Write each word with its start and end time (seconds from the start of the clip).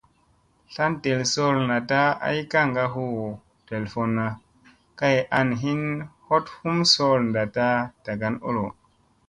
Tlan 0.73 0.91
ɗel 1.03 1.21
sool 1.33 1.57
naɗta 1.69 1.99
ay 2.27 2.39
kaŋga 2.51 2.83
hu 2.93 3.05
telfunna 3.67 4.25
kay 4.99 5.17
an 5.39 5.49
hin 5.61 5.81
hoɗ 6.27 6.45
hum 6.59 6.77
sool 6.93 7.19
naɗta 7.33 7.65
ɗagan 8.03 8.35
olo. 8.49 8.65